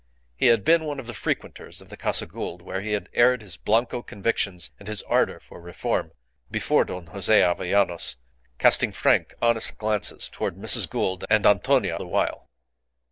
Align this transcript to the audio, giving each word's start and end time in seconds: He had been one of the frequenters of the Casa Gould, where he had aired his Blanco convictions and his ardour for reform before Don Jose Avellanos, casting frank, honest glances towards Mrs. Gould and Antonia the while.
He 0.35 0.47
had 0.47 0.65
been 0.65 0.85
one 0.85 0.99
of 0.99 1.05
the 1.05 1.13
frequenters 1.13 1.79
of 1.79 1.89
the 1.89 1.95
Casa 1.95 2.25
Gould, 2.25 2.63
where 2.63 2.81
he 2.81 2.93
had 2.93 3.07
aired 3.13 3.43
his 3.43 3.55
Blanco 3.55 4.01
convictions 4.01 4.71
and 4.79 4.87
his 4.87 5.03
ardour 5.03 5.39
for 5.39 5.61
reform 5.61 6.11
before 6.49 6.85
Don 6.85 7.05
Jose 7.05 7.39
Avellanos, 7.39 8.15
casting 8.57 8.93
frank, 8.93 9.35
honest 9.43 9.77
glances 9.77 10.27
towards 10.27 10.57
Mrs. 10.57 10.89
Gould 10.89 11.23
and 11.29 11.45
Antonia 11.45 11.99
the 11.99 12.07
while. 12.07 12.49